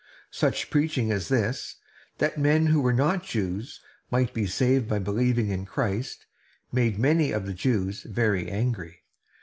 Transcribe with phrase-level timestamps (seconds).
[0.31, 1.75] Such preaching as this,
[2.17, 6.25] that men who were not Jews might be saved by believing in Christ,
[6.71, 9.03] made many of the Jews very angry.